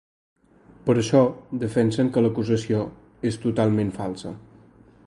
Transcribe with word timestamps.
Per 0.87 0.95
això 1.01 1.21
defensen 1.65 2.09
que 2.17 2.25
l’acusació 2.27 2.81
és 3.33 3.39
‘totalment 3.45 3.97
falsa’. 4.01 4.35